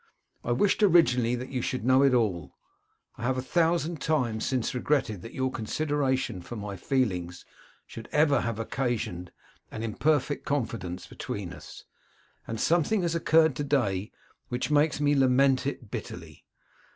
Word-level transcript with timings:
I 0.43 0.51
wished 0.51 0.81
originally 0.81 1.35
that 1.35 1.49
you 1.49 1.61
should 1.61 1.85
know 1.85 2.03
all. 2.15 2.55
I 3.17 3.21
have 3.21 3.37
a 3.37 3.41
thousand 3.43 4.01
times 4.01 4.47
since 4.47 4.73
regretted 4.73 5.21
that 5.21 5.35
your 5.35 5.51
consideration 5.51 6.41
for 6.41 6.55
my 6.55 6.75
feelings 6.75 7.45
should 7.85 8.09
ever 8.11 8.41
have 8.41 8.57
occasioned 8.57 9.31
an 9.69 9.83
imperfect 9.83 10.43
confidence 10.43 11.05
between 11.05 11.53
us; 11.53 11.83
and 12.47 12.59
something 12.59 13.03
has 13.03 13.13
occurred 13.13 13.55
to 13.57 13.63
day 13.63 14.11
which 14.49 14.71
makes 14.71 14.99
me 14.99 15.13
lament 15.13 15.67
it 15.67 15.91
bitterly. 15.91 16.45